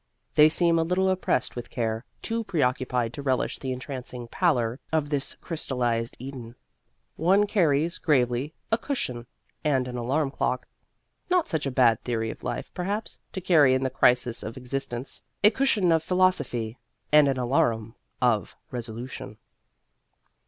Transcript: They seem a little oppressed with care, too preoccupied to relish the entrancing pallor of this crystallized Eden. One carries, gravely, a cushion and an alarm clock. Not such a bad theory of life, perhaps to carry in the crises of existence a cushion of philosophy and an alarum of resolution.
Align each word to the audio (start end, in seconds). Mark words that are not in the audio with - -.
They 0.33 0.49
seem 0.49 0.79
a 0.79 0.83
little 0.83 1.09
oppressed 1.11 1.55
with 1.55 1.69
care, 1.69 2.03
too 2.23 2.43
preoccupied 2.45 3.13
to 3.13 3.21
relish 3.21 3.59
the 3.59 3.71
entrancing 3.71 4.27
pallor 4.27 4.79
of 4.91 5.11
this 5.11 5.35
crystallized 5.35 6.15
Eden. 6.17 6.55
One 7.17 7.45
carries, 7.45 7.99
gravely, 7.99 8.51
a 8.71 8.79
cushion 8.79 9.27
and 9.63 9.87
an 9.87 9.97
alarm 9.97 10.31
clock. 10.31 10.65
Not 11.29 11.49
such 11.49 11.67
a 11.67 11.71
bad 11.77 12.03
theory 12.03 12.31
of 12.31 12.41
life, 12.43 12.73
perhaps 12.73 13.19
to 13.33 13.41
carry 13.41 13.75
in 13.75 13.83
the 13.83 13.91
crises 13.91 14.41
of 14.41 14.57
existence 14.57 15.21
a 15.43 15.51
cushion 15.51 15.91
of 15.91 16.01
philosophy 16.01 16.79
and 17.11 17.27
an 17.27 17.37
alarum 17.37 17.93
of 18.23 18.55
resolution. 18.71 19.37